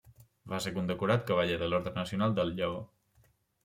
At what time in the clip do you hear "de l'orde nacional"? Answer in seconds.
1.65-2.37